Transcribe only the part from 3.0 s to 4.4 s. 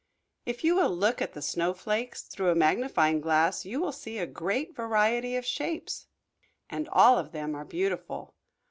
glass you will see a